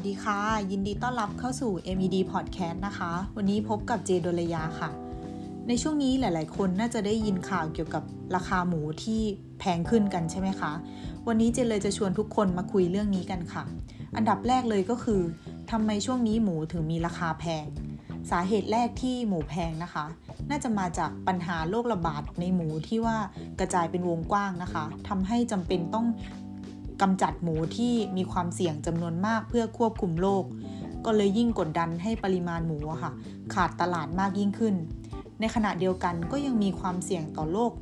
[0.00, 0.40] วัสดีค่ะ
[0.70, 4.90] ยินดีต้อนรับเข้าสู่ MED Podcast นะคะ วันนี้พบกับเจดลยาค่ะ
[5.68, 8.02] ในช่วงนี้หลาย ๆ คนน่าจะได้ยินข่าวเกี่ยวกับ
[8.34, 9.20] ราคาหมูที่
[9.60, 10.72] แพงขึ้นกันใช่ไหมคะ
[11.26, 13.64] วันนี้เจเลยจะชวนทุกคนมาคุยเรื่องนี้กันค่ะ
[14.16, 15.22] อันดับแรกเลยก็คือ
[15.70, 17.66] ทำไมช่วงนี้หมูถึงมีราคาแพง
[18.30, 20.04] สาเหตุแรกที่หมูแพงนะคะ
[20.50, 23.16] น่าจะมาจากปัญหาโรคระบาดในหมูที่ว่า
[23.60, 26.06] กระจายเป็นวงกว้างนะคะทำให้จำเป็นต้อง
[27.00, 30.44] กำจัดหมูที่มีความเสี่ยงจำนวนมากเพื่อควบคุมโรค
[31.04, 33.12] ก็เลยยิ่งกดดันให้ปริมาณหมูค่ะ
[33.54, 34.74] ขาดตลาดมากยิ่งขึ้น
[35.40, 37.72] ในขณะเดียวกันก็ยังมีความเสี่ยงต่อโรค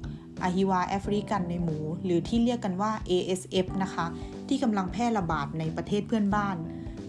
[0.42, 4.06] อะฮิวาแอฟริกันในหมู หรือที่เรียกกันว่า ASF นะคะ
[4.48, 6.56] ที่กำลังแพร่ระบาดในประเทศเพื่อนบ้าน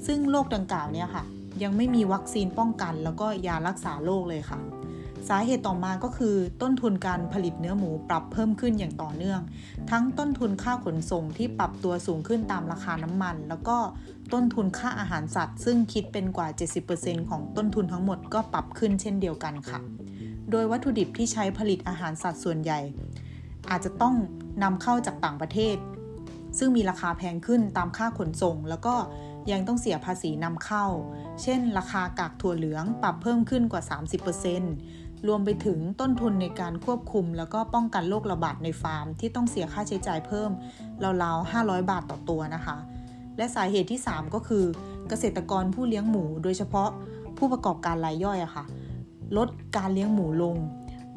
[0.08, 1.23] ซึ่งโรคดังกล่าวเนี่ยค่ะ
[1.63, 4.59] ยังไม่มีวัคซีนป้องกัน แล้วก็ยารักษาโรคเลยค่ะ
[5.30, 9.41] สาเหตุต่อมาก็คือต้นทุนการผลิตเนื้อหมูปรับเพิ่มขึ้นอย่างต่อเนื่อง
[9.91, 13.78] ทั้งต้นทุนค่าขนส่งที่ปรับตัวสูงขึ้นตามราคาน้ำมัน แล้วก็
[14.34, 16.47] ต้นทุนค่าอาหารสัตว์ ซึ่งคิดเป็นกว่า
[16.89, 19.80] 70%ของต้นทุนทั้งหมดก็ปรับขึ้นเช่นเดียวกันค่ะ
[20.52, 22.80] โดยวัตถุดิบที่ใช้ผลิตอาหารสัตว์ส่วนใหญ่
[23.69, 24.16] อาจจะต้อง
[24.64, 25.78] นำเข้าจากต่างประเทศ
[26.58, 28.95] ซึ่งมีราคาแพงขึ้นตามค่าขนส่ง แล้วก็
[29.52, 30.86] ยังต้องเสียภาษีนำเข้า
[31.41, 33.84] เช่น ราคากากถั่วเหลืองปรับเพิ่มขึ้นกว่า
[34.47, 40.51] 30% รวมไปถึงต้นทุนในการควบคุม แล้วก็ป้องกันโรคระบาดในฟาร์ม ที่ต้องเสียค่าใช้จ่ายเพิ่ม
[41.23, 42.77] ราวๆ500 บาทต่อตัวนะคะ
[43.38, 44.65] และสาเหตุที่ 3 ก็คือ
[45.09, 46.89] เกษตรกรผู้เลี้ยงหมู โดยเฉพาะ
[47.38, 48.65] ผู้ประกอบการรายย่อยอะค่ะ
[49.38, 50.57] ลดการเลี้ยงหมูลง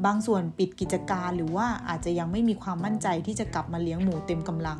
[0.04, 4.78] บางส่วนปิดกิจการหรือว่าอาจจะยังไม่มีความมั่นใจที่จะกลับมาเลี้ยงหมูเต็มกำลัง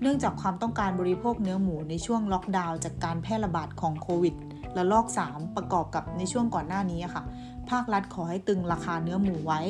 [0.00, 4.34] เนื่องจากความต้องการบริโภคเนื้อหมูในช่วงล็อกดาวน์จากการแพร่ระบาดของโควิด
[4.74, 7.22] และลอก 3 ประกอบกับในช่วงก่อนหน้านี้ค่ะ
[7.70, 9.60] ภาครัฐขอให้ตึงราคาเนื้อหมูไว้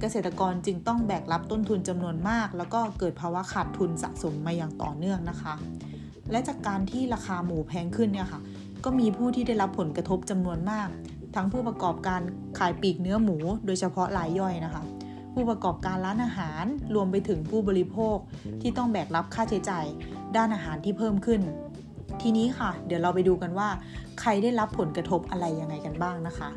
[0.00, 5.54] เกษตรกรจึงต้องแบกรับต้นทุนจำนวนมาก แล้วก็เกิดภาวะขาดทุนสะสมมาอย่างต่อเนื่องนะคะ
[6.30, 8.40] และจากการที่ราคาหมูแพงขึ้นเนี่ยค่ะ
[8.84, 10.88] ก็มีผู้ที่ได้รับผลกระทบจำนวนมาก
[11.34, 12.20] ทั้งผู้ประกอบการ
[12.58, 13.36] ขายปีกเนื้อหมู
[13.66, 14.82] โดยเฉพาะรายย่อยนะคะ
[15.34, 16.64] ผู้ประกอบการร้านอาหาร
[16.94, 18.16] รวมไปถึงผู้บริโภค
[18.60, 19.86] ที่ต้องแบกรับค่าใช้จ่าย
[20.36, 21.40] ด้านอาหารที่เพิ่มขึ้น
[22.22, 23.68] ทีนี้ค่ะ เดี๋ยวเราไปดูกันว่า
[24.20, 26.48] ใครได้รับผลกระทบอะไรยังไงกันบ้างนะคะ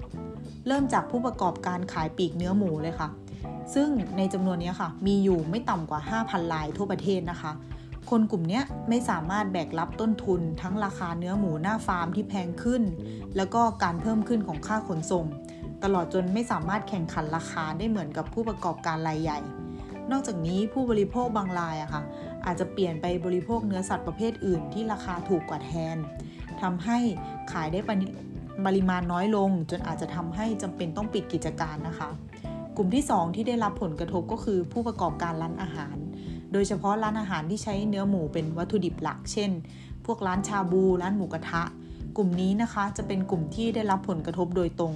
[0.67, 3.09] เริ่มจากผู้ประกอบการขายปีกเนื้อหมูเลยค่ะ
[3.73, 7.51] ซึ่งในจำนวนนี้ค่ะ มีอยู่ไม่ต่ำกว่า 5,000รายทั่วประเทศนะคะ
[8.09, 12.83] คนกลุ่มนี้ไม่สามารถแบกรับต้นทุน ทั้งราคาเนื้อหมูหน้าฟาร์มที่แพงขึ้น
[13.35, 15.25] แล้วก็การเพิ่มขึ้นของค่าขนส่ง
[15.83, 19.39] ตลอดจนไม่สามารถแข่งขันราคาได้เหมือนกับผู้ประกอบการรายใหญ่
[20.11, 22.03] นอกจากนี้ผู้บริโภคบางรายอะค่ะ
[22.49, 25.97] อาจจะเปลี่ยนไปบริโภคเนื้อสัตว์ประเภทอื่นที่ราคาถูกกว่าแทน
[26.61, 26.97] ทำให้
[27.51, 27.79] ขายได้
[28.65, 32.09] ปริมาณน้อยลง จนอาจจะทำให้จำเป็นต้องปิดกิจการนะคะ
[32.77, 35.95] กลุ่มที่ 2 ที่ได้รับผลกระทบก็คือผู้ประกอบการร้านอาหาร
[36.53, 39.51] โดยเฉพาะร้านอาหารที่ใช้เนื้อหมูเป็นวัตถุดิบหลัก เช่น
[40.05, 41.63] พวกร้านชาบู ร้านหมูกระทะ
[42.17, 44.93] กลุ่มนี้นะคะจะเป็นกลุ่มที่ได้รับผลกระทบโดยตรง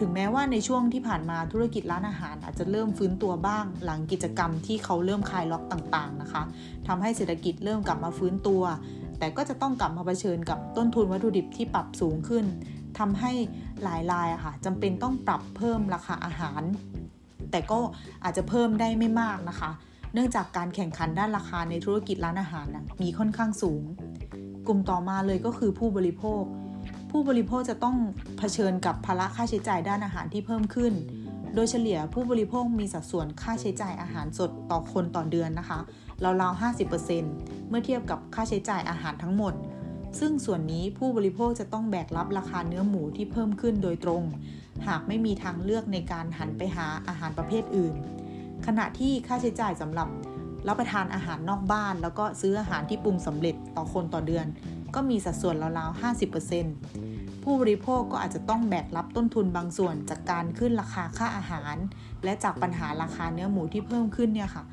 [0.00, 6.42] ถึงแม้ว่าในช่วงที่ผ่านมาธุรกิจร้านอาหาร อาจจะเริ่มฟื้นตัวบ้างหลังกิจกรรมที่เขาเริ่มคลายล็อกต่างๆนะคะ
[6.88, 8.62] ทำให้เศรษฐกิจเริ่มกลับมาฟื้นตัว
[9.18, 12.44] แต่ก็จะต้องกลับมาเผชิญกับต้นทุนวัตถุดิบที่ปรับสูงขึ้น
[12.98, 13.32] ทำให้
[13.82, 16.62] หลายรายอะค่ะจำเป็นต้องปรับเพิ่มราคาอาหาร
[17.50, 17.78] แต่ก็
[18.24, 19.70] อาจจะเพิ่มได้ไม่มากนะคะ
[20.14, 23.82] เนื่องจากการแข่งขันด้านราคาในธุรกิจร้านอาหารนะมีค่อนข้างสูง
[24.66, 26.42] กลุ่มต่อมาเลยก็คือผู้บริโภค
[27.10, 27.96] ผู้บริโภคจะต้อง
[28.38, 30.92] เผชิญกับภาระค่าใช้จ่ายด้านอาหารที่เพิ่มขึ้น
[31.54, 35.78] โดยเฉลี่ยผู้บริโภคมีสัดส่วนค่าใช้จ่ายอาหารสดต่อคนต่อเดือนนะคะ
[36.24, 36.60] ราวๆ
[37.10, 39.54] 50%เมื่อเทียบกับค่าใช้จ่ายอาหารทั้งหมด
[40.20, 44.22] ซึ่งส่วนนี้ผู้บริโภคจะต้องแบกรับราคาเนื้อหมูที่เพิ่มขึ้นโดยตรง
[44.86, 47.94] หากไม่มีทางเลือกในการหันไปหาอาหารประเภทอื่น
[48.66, 50.08] ขณะที่ค่าใช้จ่ายสำหรับ
[50.68, 54.46] รับประทานอาหารนอกบ้าน แล้วก็ซื้ออาหารที่ปรุงสำเร็จต่อคนต่อเดือน
[54.94, 56.00] ก็มีสัดส่วนราวๆ
[56.72, 61.76] 50%ผู้บริโภคก็อาจจะต้องแบกรับต้นทุนบางส่วนจากการขึ้นราคาค่าอาหาร
[62.24, 64.64] และจากปัญหาราคาเนื้อหมูที่เพิ่มขึ้นเนี่ยค่ะ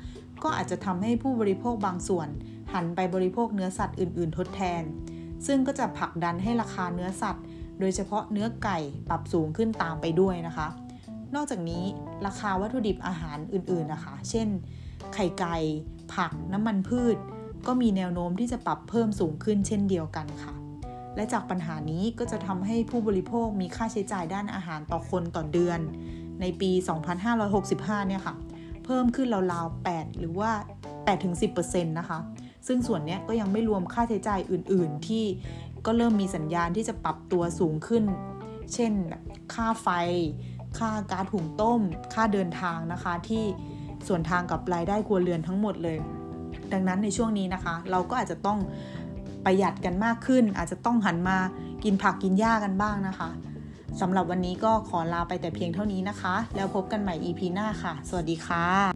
[0.42, 2.28] ก็อาจจะทำให้ผู้บริโภคบางส่วน
[2.72, 4.82] หันไปบริโภคเนื้อสัตว์อื่น ๆ ทดแทน
[5.46, 7.44] ซึ่งก็จะผลักดันให้ราคาเนื้อสัตว์
[7.80, 10.68] โดยเฉพาะเนื้อไก่ปรับสูงขึ้นตามไปด้วยนะคะ
[11.34, 11.84] นอกจากนี้
[12.26, 14.48] ราคาวัตถุดิบอาหารอื่น ๆ นะคะ เช่น
[15.14, 15.56] ไข่ไก่
[16.14, 17.16] ผัก น้ำมันพืช
[17.66, 20.54] ก็มีแนวโน้มที่จะปรับเพิ่มสูงขึ้นเช่นเดียวกันค่ะ
[21.16, 25.80] และจากปัญหานี้ก็จะทำให้ผู้บริโภคมีค่าใช้จ่ายด้านอาหารต่อคนต่อเดือน
[26.40, 26.70] ในปี
[27.38, 28.34] 2565 เนี่ยค่ะ
[28.84, 30.50] เพิ่มขึ้นราวๆ 8 หรือว่า
[31.24, 32.18] 8-10%นะคะ
[32.66, 35.24] ซึ่งส่วนนี้ก็ยังไม่รวมค่าใช้จ่ายอื่น ๆ ที่
[35.86, 38.04] ก็เริ่มมีสัญญาณที่จะปรับตัวสูงขึ้น
[38.74, 38.92] เช่น
[39.54, 39.88] ค่าไฟ
[40.78, 41.80] ค่าก๊าซหุงต้ม
[42.14, 43.44] ค่าเดินทางนะคะที่
[44.08, 45.98] ส่วนทางกับรายได้ครัวเรือนทั้งหมดเลย
[46.72, 48.58] ดังนั้นในช่วงนี้นะคะ เราก็อาจจะต้อง
[49.44, 51.38] ประหยัดกันมากขึ้น อาจจะต้องหันมา
[51.84, 53.28] กินผักกินหญ้ากันบ้างนะคะ
[54.00, 58.95] สำหรับวันนี้ก็ขอลาไปแต่เพียงเท่านี้นะคะ แล้วพบกันใหม่ EP หน้าค่ะ สวัสดีค่ะ